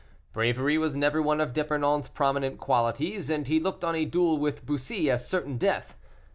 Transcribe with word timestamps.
Bravery 0.33 0.79
was 0.79 0.95
never 0.95 1.21
one 1.21 1.39
of 1.39 1.53
D'Epernon's 1.53 2.07
prominent 2.07 2.57
qualities, 2.57 3.29
and 3.29 3.47
he 3.47 3.59
looked 3.59 3.83
on 3.83 3.93
a 3.93 4.03
duel 4.03 4.39
with 4.39 4.65
Bussy 4.65 5.11
as 5.11 5.27
certain 5.27 5.59
death. 5.59 5.95